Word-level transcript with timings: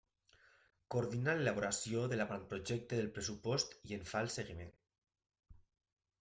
Coordina 0.95 1.35
l'elaboració 1.41 2.05
de 2.13 2.17
l'avantprojecte 2.21 2.99
del 3.01 3.13
pressupost 3.19 3.77
i 3.93 4.01
en 4.01 4.09
fa 4.15 4.25
el 4.29 4.35
seguiment. 4.39 4.75